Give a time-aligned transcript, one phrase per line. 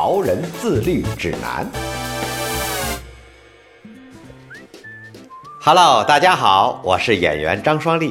[0.00, 1.70] 潮人自律指南》。
[5.62, 8.10] Hello，大家好，我是演员张双立，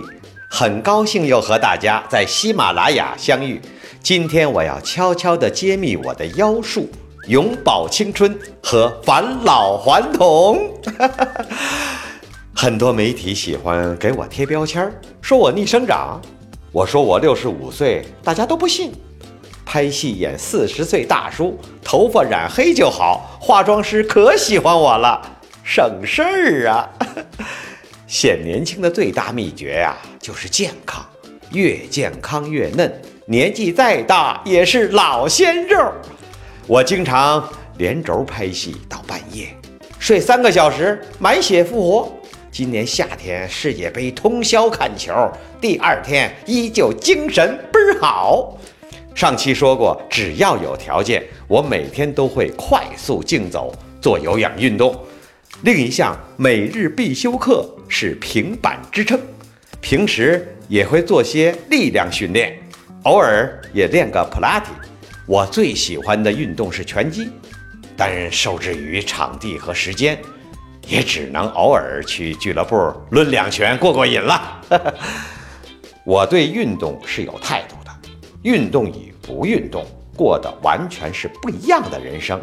[0.52, 3.59] 很高兴又和大家在喜马拉雅相遇。
[4.03, 6.88] 今天我要悄悄地揭秘我的妖术。
[7.27, 10.59] 永葆青春和返老还童，
[12.55, 14.93] 很多媒体喜欢给我贴标签
[15.23, 16.21] 说我逆生长。
[16.71, 18.93] 我说我六十五岁，大家都不信。
[19.71, 25.21] 拍戏演四十岁大叔，头发染黑就好，化妆师可喜欢我了，
[25.63, 26.89] 省事儿啊。
[28.07, 31.05] 显年轻的最大秘诀呀，就是健康，
[31.51, 32.91] 越健康越嫩，
[33.27, 35.93] 年纪再大也是老鲜肉。
[36.65, 39.55] 我经常连轴拍戏到半夜，
[39.99, 42.11] 睡三个小时，满血复活。
[42.51, 48.57] 今年夏天世界杯通宵看球，第二天依旧精神倍儿好。
[49.20, 54.98] 上期说过，只要有条件，我每天都会快速竞走，做有氧运动。
[55.63, 59.20] 另一项每日必修课是平板支撑，
[59.81, 62.57] 平时也会做些力量训练，
[63.03, 64.72] 偶尔也练个普拉提。
[65.25, 67.28] 我最喜欢的运动是拳击，
[67.97, 70.17] 但受制于场地和时间，
[70.88, 72.73] 也只能偶尔去俱乐部
[73.09, 74.61] 抡两拳过过瘾了。
[76.06, 77.91] 我对运动是有态度的，
[78.44, 79.85] 运动与不运动
[80.16, 82.41] 过的完全是不一样的人生，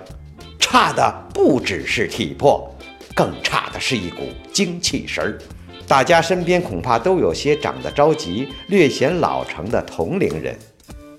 [0.58, 2.68] 差的不只是体魄，
[3.14, 5.38] 更差的是一股精气神儿。
[5.86, 10.56] 大家身边恐怕都有些长得着急、略显老成的同龄人，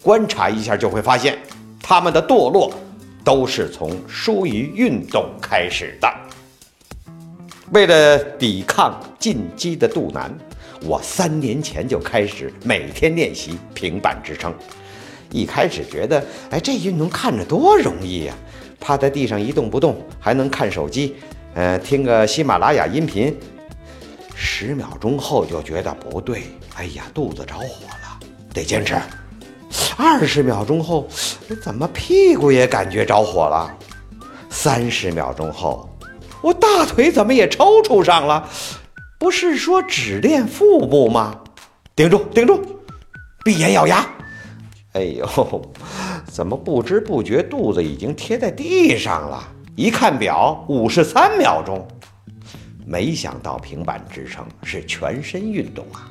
[0.02, 1.38] 观察一下就会发现。
[1.82, 2.74] 他们的堕落
[3.24, 6.14] 都是从疏于运动开始的。
[7.72, 10.38] 为了抵抗进击的肚腩，
[10.84, 14.54] 我三年前就开始每天练习平板支撑。
[15.32, 18.34] 一开始觉得，哎，这运动看着多容易呀，
[18.80, 21.16] 趴在地上一动不动，还能看手机，
[21.54, 23.36] 呃，听个喜马拉雅音频。
[24.36, 26.44] 十秒钟后就觉得不对，
[26.76, 28.20] 哎呀，肚子着火了，
[28.54, 28.96] 得坚持。
[29.98, 31.08] 二十秒钟后，
[31.62, 33.76] 怎么屁股也感觉着火了？
[34.50, 35.90] 三十秒钟后，
[36.42, 38.48] 我大腿怎么也抽搐上了？
[39.20, 41.42] 不是说只练腹部吗？
[41.96, 42.62] 顶住，顶住，
[43.44, 44.08] 闭眼咬牙。
[44.98, 45.72] 哎呦，
[46.26, 49.48] 怎么不知不觉肚子已经贴在地上了？
[49.76, 51.88] 一看表，五十三秒钟。
[52.84, 56.10] 没想到平板支撑是全身运动啊！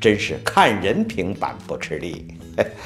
[0.00, 2.38] 真是看人平板不吃力。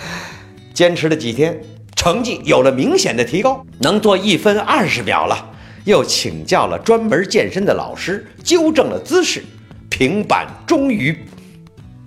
[0.73, 1.61] 坚持了几天，
[1.95, 5.53] 成绩有了明显的提高，能做一分二十秒了。
[5.85, 9.45] 又请教了专门健身的老师，纠正了姿势，
[9.91, 11.15] 平板终于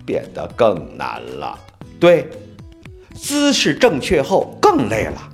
[0.08, 1.56] 变得更难了。
[2.00, 2.28] 对，
[3.18, 5.30] 姿势正确后更累了。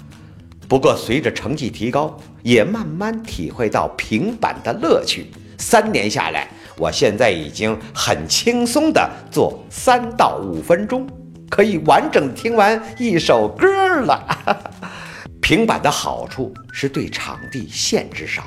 [0.67, 5.27] 不过随着成绩提高，也慢慢体会到平板的乐趣。
[5.59, 11.07] 三年下来，我现在已经很轻松地做三到五分钟。
[11.49, 13.67] 可以完整听完一首歌
[14.01, 14.25] 了。
[15.39, 18.41] 平板的好处是对场地限制少，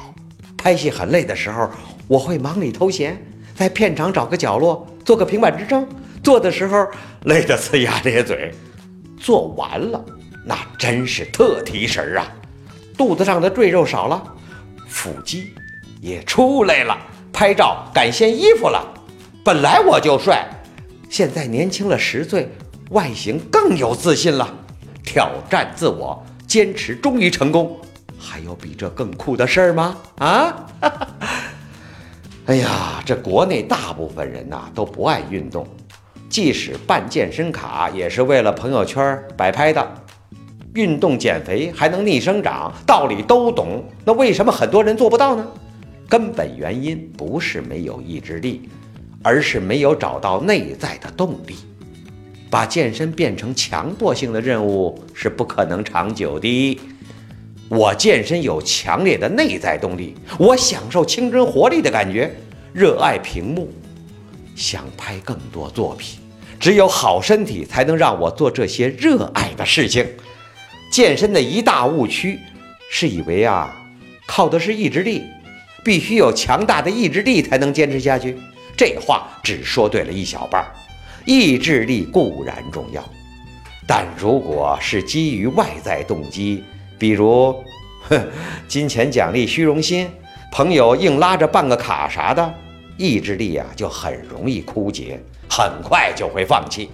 [0.56, 1.70] 拍戏很累的时候，
[2.08, 3.16] 我会忙里偷闲，
[3.54, 5.86] 在片场找个角落做个平板支撑。
[6.24, 6.84] 做的时候
[7.26, 8.52] 累得呲牙咧嘴，
[9.26, 10.00] 做完了
[10.44, 12.24] 那真是特提神啊！
[12.96, 14.22] 肚子上的赘肉少了，
[14.86, 15.52] 腹肌
[16.00, 16.96] 也出来了。
[17.32, 18.86] 拍照敢掀衣服了，
[19.44, 20.46] 本来我就帅，
[21.10, 22.48] 现在年轻了十岁。
[22.90, 24.48] 外形更有自信了，
[25.04, 27.76] 挑战自我，坚持终于成功，
[28.16, 29.96] 还有比这更酷的事儿吗？
[30.18, 30.66] 啊！
[32.46, 35.66] 哎呀，这国内大部分人呐都不爱运动，
[36.28, 40.02] 即使办健身卡也是为了朋友圈摆拍的。
[40.74, 45.46] 运动减肥还能逆生长，道理都懂，那为什么很多人做不到呢？
[46.08, 48.68] 根本原因不是没有意志力，
[49.22, 51.56] 而是没有找到内在的动力。
[52.50, 56.78] 把健身变成强迫性的任务是不可能长久的。
[57.68, 62.30] 我健身有强烈的内在动力，我享受青春活力的感觉，
[62.72, 63.68] 热爱屏幕，
[64.56, 66.18] 想拍更多作品。
[66.58, 70.04] 只有好身体才能让我做这些热爱的事情。
[70.90, 72.38] 健身的一大误区
[72.90, 73.76] 是以为啊，
[74.26, 75.22] 靠的是意志力，
[75.84, 78.36] 必须有强大的意志力才能坚持下去。
[78.76, 80.64] 这话只说对了一小半。
[81.26, 83.04] 意志力固然重要，
[83.86, 86.62] 但如果是基于外在动机，
[86.98, 87.54] 比如，
[88.08, 88.28] 哼，
[88.68, 90.08] 金钱奖励、虚荣心，
[90.52, 92.54] 朋友硬拉着办个卡啥的，
[92.96, 96.88] 意志力啊就很容易枯竭，很快就会放弃。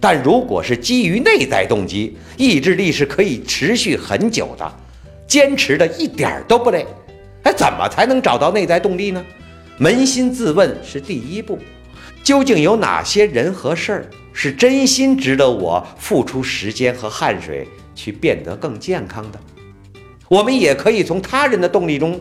[0.00, 4.72] 但如果是基于内在动机，意志力是可以持续很久的，
[5.26, 6.86] 坚持的一点儿都不累。
[7.42, 9.24] 哎，怎么才能找到内在动力呢？
[9.80, 11.58] 扪心自问是第一步。
[12.22, 19.40] 究竟有哪些人和事儿是真心值得我付出时间和汗水去变得更健康的？
[20.28, 22.20] 我们也可以从他人的动力中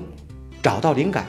[0.63, 1.27] 找到灵感。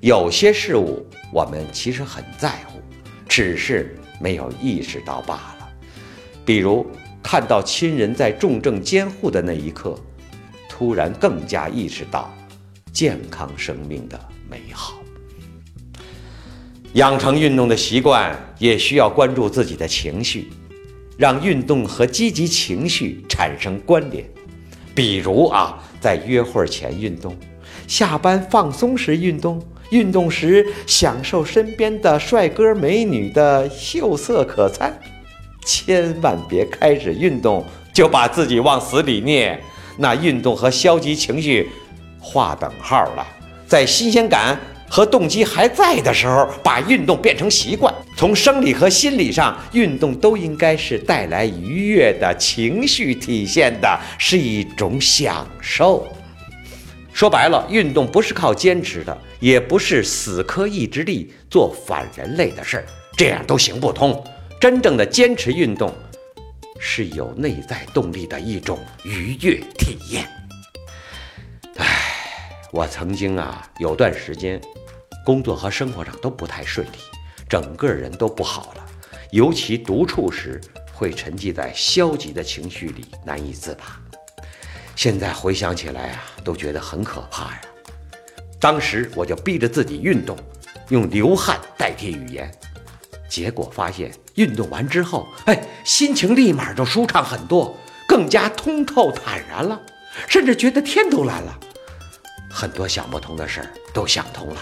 [0.00, 2.80] 有些事物我们其实很在乎，
[3.28, 5.68] 只是没有意识到罢了。
[6.42, 6.86] 比如
[7.22, 9.94] 看到亲人在重症监护的那一刻，
[10.70, 12.34] 突然更加意识到
[12.90, 14.18] 健康生命的
[14.48, 14.94] 美好。
[16.94, 20.48] 养成运动的习惯，也需要关注自己的情绪，
[21.18, 24.24] 让运动和积极情绪产生关联。
[24.94, 27.36] 比如啊，在约会前运动，
[27.86, 34.98] 下班放松时运动，运动时享受身边的帅哥美女的秀色可餐。
[35.64, 39.58] 千万别开始运动就把自己往死里捏，
[39.98, 41.68] 那运动和消极情绪
[42.18, 43.26] 划等号了。
[43.66, 44.58] 在新鲜感。
[44.92, 47.94] 和动机还在的时候，把运动变成习惯。
[48.16, 56.04] 从生理和心理上，运动都应该是带来愉悦的情绪体现的，是一种享受。
[57.12, 62.86] 说白了，运动不是靠坚持的，也不是死磕意志力做反人类的事儿，
[63.16, 64.24] 这样都行不通。
[64.60, 65.94] 真正的坚持运动，
[66.78, 70.26] 是有内在动力的一种愉悦体验。
[71.76, 71.86] 唉，
[72.72, 74.60] 我曾经啊，有段时间。
[75.22, 76.98] 工作和生活上都不太顺利，
[77.46, 78.86] 整个人都不好了。
[79.30, 80.58] 尤其独处时，
[80.94, 84.00] 会沉寂在消极的情绪里，难以自拔。
[85.02, 87.60] 现在回想起来啊，都觉得很可怕呀。
[88.60, 90.36] 当时我就逼着自己运动，
[90.90, 92.52] 用流汗代替语言，
[93.26, 97.74] 结果发现运动完之后，哎，心情立马就舒畅很多，
[98.06, 99.80] 更加通透坦然了，
[100.28, 101.58] 甚至觉得天都蓝了。
[102.50, 104.60] 很多想不通的事儿都想通了。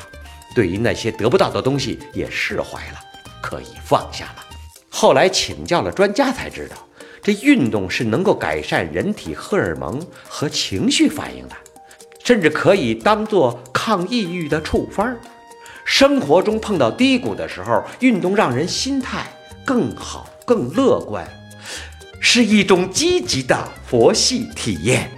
[0.54, 3.00] 对于那些得不到的东西也释怀了，
[3.42, 4.44] 可以放下了。
[4.88, 6.76] 后来请教了专家才知道，
[7.28, 11.54] 这运动是能够改善人体荷尔蒙和情绪反应的，
[12.24, 15.14] 甚至可以当做抗抑郁的处方。
[15.84, 19.26] 生活中碰到低谷的时候，运动让人心态
[19.62, 21.28] 更好、更乐观，
[22.18, 23.54] 是一种积极的
[23.86, 25.10] 佛系体验。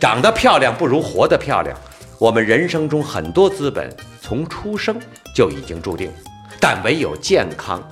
[0.00, 1.76] 长得漂亮不如活得漂亮。
[2.20, 3.92] 我们人生中很多资本
[4.22, 4.96] 从出生
[5.34, 6.12] 就已经注定，
[6.60, 7.82] 但唯有健康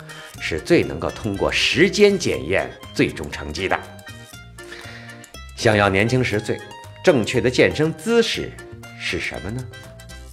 [0.40, 3.78] 是最能够通过时间检验最终成绩的。
[5.56, 6.58] 想要年轻十岁，
[7.02, 8.52] 正确的健身姿势
[9.00, 9.64] 是什么呢？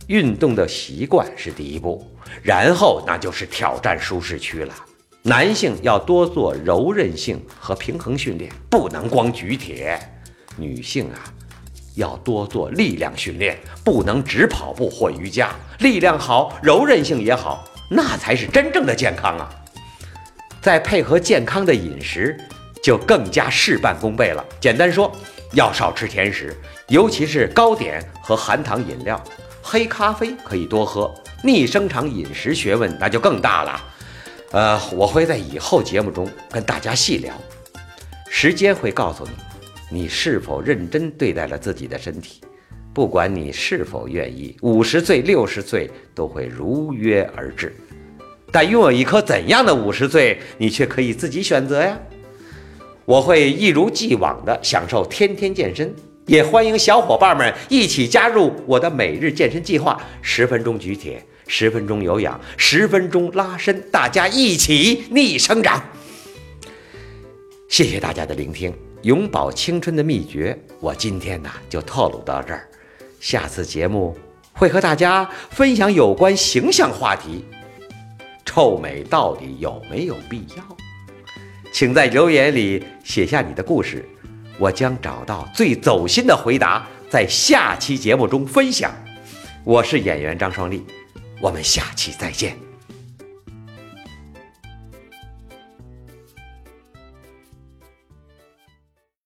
[0.07, 2.05] 运动的习惯是第一步，
[2.41, 4.73] 然后那就是挑战舒适区了。
[5.21, 9.97] 男性要多做柔韧性和平衡训练，不能光举铁；
[10.57, 11.33] 女性啊。
[11.95, 15.51] 要多做力量训练，不能只跑步或瑜伽。
[15.77, 19.62] 力量好，柔韧性也好，那才是真正的健康啊！
[20.63, 22.37] 再配合健康的饮食，
[22.81, 24.43] 就更加事半功倍了。
[24.61, 25.13] 简单说，
[25.51, 26.55] 要少吃甜食，
[26.87, 29.21] 尤其是糕点和含糖饮料。
[29.61, 31.13] 黑咖啡可以多喝。
[31.43, 33.83] 逆生长饮食学问那就更大了。
[34.51, 37.33] 呃，我会在以后节目中跟大家细聊，
[38.29, 39.31] 时间会告诉你。
[39.89, 42.41] 你是否认真对待了自己的身体？
[42.93, 47.75] 不管你是否愿意，五十岁、六十岁都会如约而至。
[48.53, 51.99] 但拥有一颗怎样的五十岁，你却可以自己选择呀！
[53.03, 55.91] 我会一如既往的享受天天健身，
[56.27, 65.83] 也欢迎小伙伴们一起加入我的每日健身计划：十分钟举铁，十分钟有氧，十分钟拉伸，大家一起逆生长。
[67.67, 68.71] 谢谢大家的聆听。
[69.01, 72.69] 永葆青春的秘诀，我今天呢就透露到这儿。
[73.19, 74.15] 下次节目
[74.53, 77.43] 会和大家分享有关形象话题，
[78.45, 80.63] 臭美到底有没有必要？
[81.73, 84.07] 请在留言里写下你的故事，
[84.59, 88.91] 我将找到最走心的回答，在下期节目中分享。
[89.63, 90.85] 我是演员张双立，
[91.41, 92.72] 我们下期再见。